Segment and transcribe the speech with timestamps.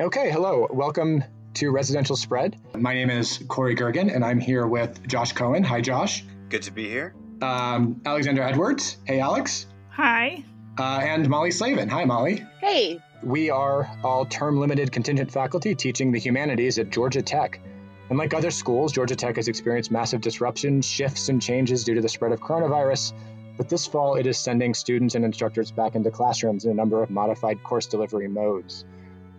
[0.00, 0.66] Okay, hello.
[0.70, 1.22] Welcome
[1.52, 2.56] to Residential Spread.
[2.74, 5.62] My name is Corey Gergen, and I'm here with Josh Cohen.
[5.62, 6.24] Hi, Josh.
[6.48, 7.14] Good to be here.
[7.42, 8.96] Um, Alexander Edwards.
[9.04, 9.66] Hey, Alex.
[9.90, 10.42] Hi.
[10.78, 11.90] Uh, and Molly Slavin.
[11.90, 12.42] Hi, Molly.
[12.62, 13.02] Hey.
[13.22, 17.60] We are all term limited contingent faculty teaching the humanities at Georgia Tech.
[18.08, 22.00] And like other schools, Georgia Tech has experienced massive disruptions, shifts, and changes due to
[22.00, 23.12] the spread of coronavirus.
[23.58, 27.02] But this fall, it is sending students and instructors back into classrooms in a number
[27.02, 28.86] of modified course delivery modes.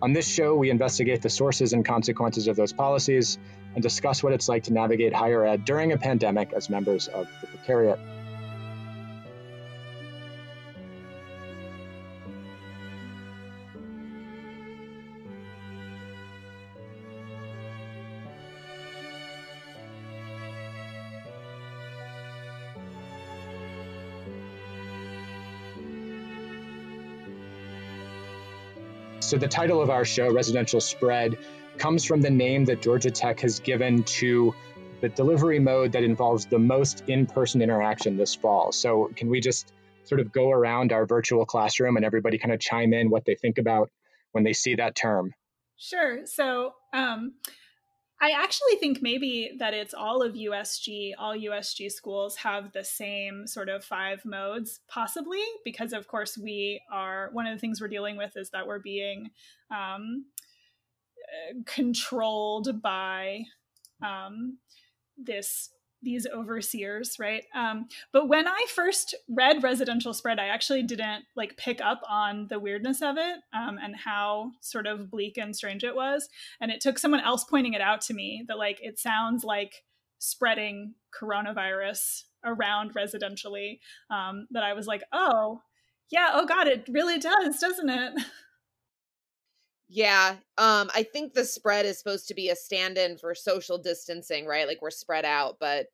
[0.04, 3.38] On this show, we investigate the sources and consequences of those policies
[3.75, 7.27] and discuss what it's like to navigate higher ed during a pandemic as members of
[7.41, 7.99] the precariat.
[29.31, 31.38] So, the title of our show, Residential Spread,
[31.77, 34.53] comes from the name that Georgia Tech has given to
[35.00, 38.73] the delivery mode that involves the most in person interaction this fall.
[38.73, 39.72] So, can we just
[40.03, 43.36] sort of go around our virtual classroom and everybody kind of chime in what they
[43.36, 43.89] think about
[44.33, 45.31] when they see that term?
[45.77, 46.25] Sure.
[46.25, 47.36] So, um,
[48.23, 53.47] I actually think maybe that it's all of USG, all USG schools have the same
[53.47, 57.88] sort of five modes, possibly, because of course we are, one of the things we're
[57.88, 59.31] dealing with is that we're being
[59.72, 60.25] um,
[61.17, 63.42] uh, controlled by
[64.03, 64.59] um,
[65.17, 65.72] this
[66.03, 67.44] these overseers, right?
[67.53, 72.47] Um, but when I first read Residential Spread, I actually didn't like pick up on
[72.49, 76.27] the weirdness of it um, and how sort of bleak and strange it was.
[76.59, 79.83] And it took someone else pointing it out to me that like it sounds like
[80.17, 83.80] spreading coronavirus around residentially.
[84.09, 85.61] Um, that I was like, oh,
[86.11, 88.13] yeah, oh God, it really does, doesn't it?
[89.94, 94.45] Yeah, um, I think the spread is supposed to be a stand-in for social distancing,
[94.45, 94.66] right?
[94.66, 95.88] Like we're spread out, but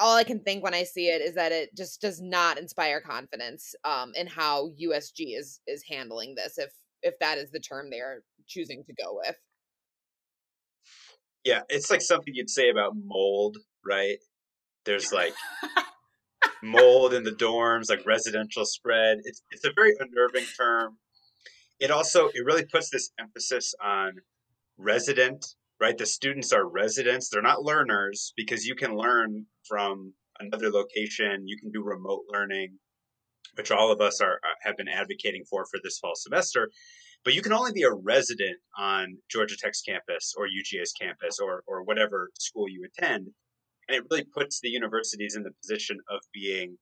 [0.00, 3.00] all I can think when I see it is that it just does not inspire
[3.00, 6.58] confidence um, in how USG is is handling this.
[6.58, 9.36] If if that is the term they are choosing to go with.
[11.44, 14.18] Yeah, it's like something you'd say about mold, right?
[14.84, 15.34] There's like
[16.64, 19.18] mold in the dorms, like residential spread.
[19.22, 20.98] It's it's a very unnerving term
[21.82, 24.12] it also it really puts this emphasis on
[24.78, 25.44] resident
[25.82, 25.98] right?
[25.98, 27.28] The students are residents.
[27.28, 31.42] They're not learners because you can learn from another location.
[31.48, 32.78] You can do remote learning
[33.56, 36.70] which all of us are uh, have been advocating for for this fall semester.
[37.24, 41.64] But you can only be a resident on Georgia Tech's campus or UGA's campus or
[41.66, 43.28] or whatever school you attend.
[43.88, 46.78] And it really puts the universities in the position of being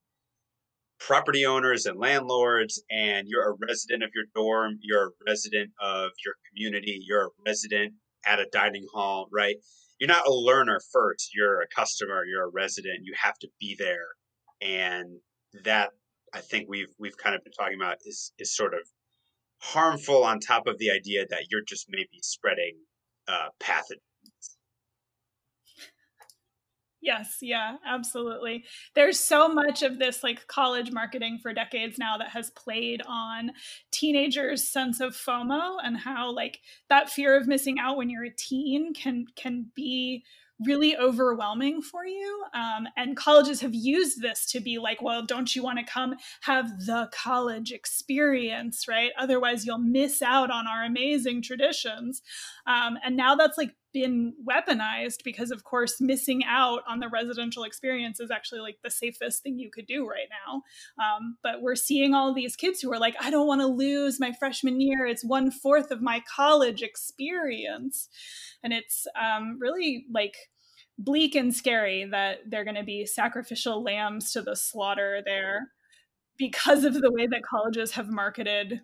[1.07, 6.11] property owners and landlords and you're a resident of your dorm you're a resident of
[6.23, 7.93] your community you're a resident
[8.25, 9.55] at a dining hall right?
[9.99, 13.75] You're not a learner first you're a customer you're a resident you have to be
[13.77, 14.09] there.
[14.61, 15.19] And
[15.63, 15.89] that
[16.33, 18.81] i think we've we've kind of been talking about is is sort of
[19.59, 22.75] harmful on top of the idea that you're just maybe spreading
[23.27, 24.10] uh, pathogens
[27.01, 28.63] Yes, yeah, absolutely.
[28.93, 33.51] There's so much of this like college marketing for decades now that has played on
[33.91, 38.29] teenagers' sense of FOMO and how like that fear of missing out when you're a
[38.35, 40.23] teen can can be
[40.63, 42.43] really overwhelming for you.
[42.53, 46.13] Um, and colleges have used this to be like, well, don't you want to come
[46.41, 49.11] have the college experience, right?
[49.17, 52.21] Otherwise, you'll miss out on our amazing traditions.
[52.67, 57.63] Um, and now that's like been weaponized because, of course, missing out on the residential
[57.63, 60.63] experience is actually like the safest thing you could do right now.
[61.03, 64.19] Um, but we're seeing all these kids who are like, I don't want to lose
[64.19, 65.05] my freshman year.
[65.05, 68.09] It's one fourth of my college experience.
[68.63, 70.35] And it's um, really like,
[70.97, 75.69] bleak and scary that they're going to be sacrificial lambs to the slaughter there
[76.37, 78.81] because of the way that colleges have marketed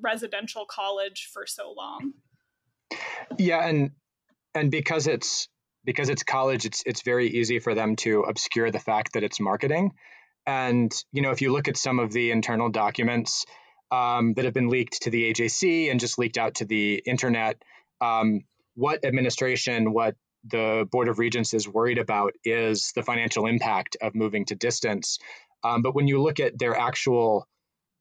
[0.00, 2.12] residential college for so long.
[3.38, 3.92] Yeah, and
[4.54, 5.48] and because it's
[5.84, 9.40] because it's college, it's it's very easy for them to obscure the fact that it's
[9.40, 9.92] marketing.
[10.46, 13.46] And you know, if you look at some of the internal documents
[13.90, 17.62] um, that have been leaked to the AJC and just leaked out to the internet,
[18.00, 18.40] um,
[18.74, 24.14] what administration, what the Board of Regents is worried about is the financial impact of
[24.14, 25.18] moving to distance.
[25.62, 27.46] Um, but when you look at their actual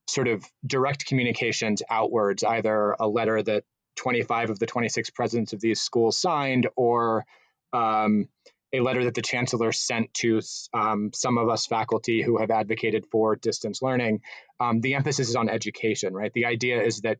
[0.08, 3.64] sort of direct communications outwards, either a letter that
[3.96, 7.26] 25 of the 26 presidents of these schools signed or
[7.74, 8.28] um,
[8.74, 10.42] a letter that the chancellor sent to
[10.74, 14.22] um, some of us faculty who have advocated for distance learning,
[14.60, 16.32] um, the emphasis is on education, right?
[16.34, 17.18] The idea is that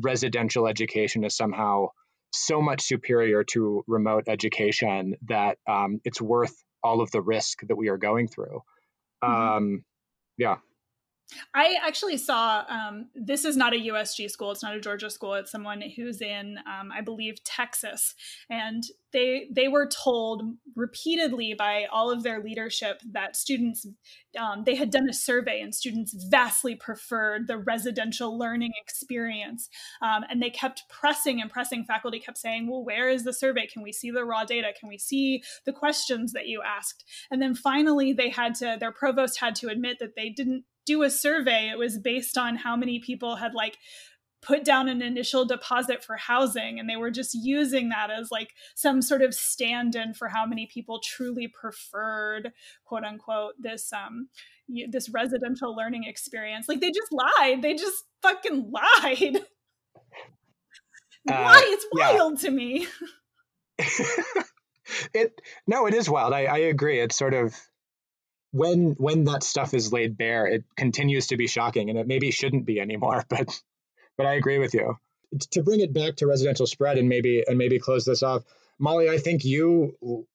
[0.00, 1.88] residential education is somehow
[2.32, 7.76] so much superior to remote education that um, it's worth all of the risk that
[7.76, 8.62] we are going through.
[9.22, 9.56] Mm-hmm.
[9.56, 9.84] Um,
[10.38, 10.56] yeah.
[11.54, 14.50] I actually saw um, this is not a USG school.
[14.50, 15.34] It's not a Georgia school.
[15.34, 18.14] It's someone who's in, um, I believe, Texas,
[18.48, 20.42] and they they were told
[20.74, 23.86] repeatedly by all of their leadership that students
[24.38, 29.68] um, they had done a survey and students vastly preferred the residential learning experience,
[30.00, 31.84] um, and they kept pressing and pressing.
[31.84, 33.66] Faculty kept saying, "Well, where is the survey?
[33.66, 34.72] Can we see the raw data?
[34.78, 38.76] Can we see the questions that you asked?" And then finally, they had to.
[38.80, 41.68] Their provost had to admit that they didn't do a survey.
[41.70, 43.78] It was based on how many people had like
[44.40, 48.50] put down an initial deposit for housing and they were just using that as like
[48.74, 52.52] some sort of stand-in for how many people truly preferred
[52.84, 54.28] quote unquote this um
[54.90, 56.68] this residential learning experience.
[56.68, 57.62] Like they just lied.
[57.62, 59.40] They just fucking lied.
[61.30, 61.62] Uh, why?
[61.66, 62.48] It's wild yeah.
[62.48, 62.86] to me.
[65.14, 66.32] It no it is wild.
[66.32, 67.00] I, I agree.
[67.00, 67.54] It's sort of
[68.52, 72.30] when when that stuff is laid bare, it continues to be shocking, and it maybe
[72.30, 73.24] shouldn't be anymore.
[73.28, 73.60] But
[74.16, 74.98] but I agree with you.
[75.52, 78.44] To bring it back to residential spread and maybe and maybe close this off,
[78.78, 80.26] Molly, I think you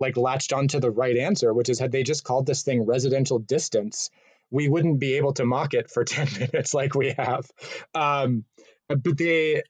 [0.00, 3.38] like latched onto the right answer, which is had they just called this thing residential
[3.38, 4.10] distance,
[4.50, 7.50] we wouldn't be able to mock it for 10 minutes like we have.
[7.94, 8.44] Um,
[8.88, 9.62] but they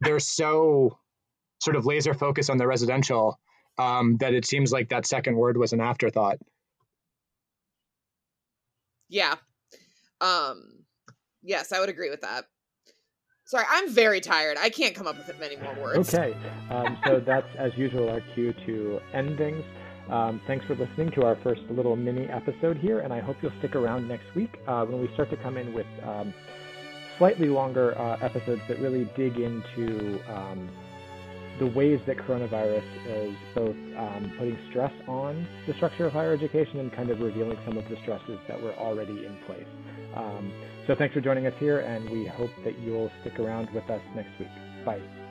[0.00, 0.98] they're so
[1.62, 3.38] sort of laser focused on the residential
[3.78, 6.38] um, that it seems like that second word was an afterthought.
[9.08, 9.34] Yeah.
[10.20, 10.84] Um
[11.42, 12.46] yes, I would agree with that.
[13.46, 14.56] Sorry, I'm very tired.
[14.60, 16.12] I can't come up with many more words.
[16.12, 16.36] Okay.
[16.68, 19.64] Um, so that's, as usual, our cue to end things.
[20.10, 23.56] Um, thanks for listening to our first little mini episode here, and I hope you'll
[23.60, 26.34] stick around next week uh, when we start to come in with um,
[27.18, 30.68] slightly longer uh, episodes that really dig into um,
[31.58, 36.80] the ways that coronavirus is both um, putting stress on the structure of higher education
[36.80, 39.66] and kind of revealing some of the stresses that were already in place.
[40.14, 40.52] Um,
[40.86, 44.00] so thanks for joining us here, and we hope that you'll stick around with us
[44.14, 44.48] next week.
[44.84, 45.25] Bye.